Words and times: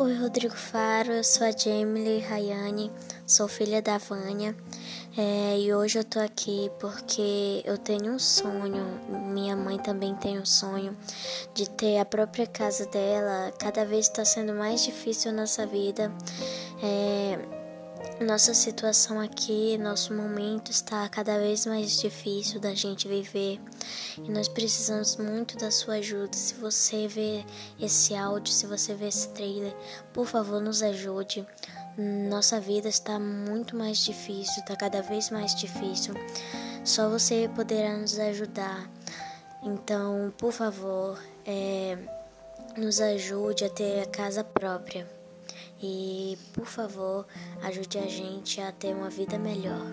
Oi, 0.00 0.14
Rodrigo 0.14 0.56
Faro, 0.56 1.12
eu 1.12 1.22
sou 1.22 1.46
a 1.46 1.50
Jamie 1.50 2.20
Rayane, 2.20 2.90
sou 3.26 3.46
filha 3.46 3.82
da 3.82 3.98
Vânia 3.98 4.56
é, 5.14 5.58
e 5.58 5.74
hoje 5.74 5.98
eu 5.98 6.04
tô 6.04 6.18
aqui 6.18 6.72
porque 6.80 7.60
eu 7.66 7.76
tenho 7.76 8.14
um 8.14 8.18
sonho, 8.18 8.98
minha 9.30 9.54
mãe 9.54 9.76
também 9.78 10.14
tem 10.14 10.38
um 10.38 10.46
sonho 10.46 10.96
de 11.52 11.68
ter 11.68 11.98
a 11.98 12.06
própria 12.06 12.46
casa 12.46 12.86
dela. 12.86 13.52
Cada 13.58 13.84
vez 13.84 14.06
está 14.06 14.24
sendo 14.24 14.54
mais 14.54 14.82
difícil 14.82 15.32
a 15.32 15.34
nossa 15.34 15.66
vida. 15.66 16.10
É, 16.82 17.59
nossa 18.20 18.52
situação 18.52 19.18
aqui, 19.18 19.78
nosso 19.78 20.14
momento 20.14 20.70
está 20.70 21.08
cada 21.08 21.38
vez 21.38 21.64
mais 21.64 21.98
difícil 21.98 22.60
da 22.60 22.74
gente 22.74 23.08
viver 23.08 23.58
e 24.18 24.30
nós 24.30 24.46
precisamos 24.46 25.16
muito 25.16 25.56
da 25.56 25.70
sua 25.70 25.94
ajuda. 25.94 26.36
Se 26.36 26.54
você 26.54 27.08
vê 27.08 27.44
esse 27.80 28.14
áudio, 28.14 28.52
se 28.52 28.66
você 28.66 28.94
vê 28.94 29.08
esse 29.08 29.28
trailer, 29.30 29.74
por 30.12 30.26
favor, 30.26 30.60
nos 30.60 30.82
ajude. 30.82 31.46
Nossa 31.96 32.60
vida 32.60 32.88
está 32.88 33.18
muito 33.18 33.76
mais 33.76 33.98
difícil, 34.04 34.60
está 34.60 34.76
cada 34.76 35.02
vez 35.02 35.30
mais 35.30 35.54
difícil. 35.54 36.14
Só 36.84 37.08
você 37.08 37.50
poderá 37.54 37.96
nos 37.96 38.18
ajudar. 38.18 38.88
Então, 39.62 40.32
por 40.38 40.52
favor, 40.52 41.18
é, 41.44 41.98
nos 42.76 43.00
ajude 43.00 43.64
a 43.64 43.70
ter 43.70 44.02
a 44.02 44.06
casa 44.06 44.44
própria 44.44 45.19
e, 45.82 46.36
por 46.52 46.66
favor, 46.66 47.26
ajude 47.62 47.98
a 47.98 48.06
gente 48.06 48.60
a 48.60 48.72
ter 48.72 48.94
uma 48.94 49.10
vida 49.10 49.38
melhor. 49.38 49.86